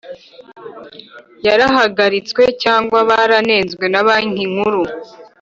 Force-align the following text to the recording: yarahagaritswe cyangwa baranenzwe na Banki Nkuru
yarahagaritswe 1.45 2.43
cyangwa 2.63 2.97
baranenzwe 3.09 3.83
na 3.91 4.01
Banki 4.07 4.45
Nkuru 4.51 4.81